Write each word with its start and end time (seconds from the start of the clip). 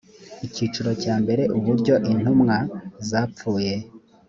icyiciro 0.47 0.91
cya 1.01 1.15
mbere 1.23 1.43
uburyo 1.57 1.93
intumwa 2.11 2.57
zapfuye 3.09 3.73